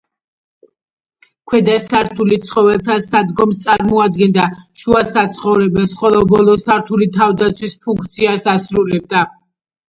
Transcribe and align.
ქვედა 1.49 1.73
სართული 1.81 2.39
ცხოველთა 2.47 2.95
სადგომს 3.07 3.59
წარმოადგენდა, 3.65 4.47
შუა 4.85 5.03
საცხოვრებელს, 5.19 5.93
ხოლო 6.01 6.23
ბოლო 6.33 6.57
სართული 6.63 7.11
თავდაცვის 7.19 7.77
ფუნქციას 7.85 8.49
ასრულებდა. 8.57 9.25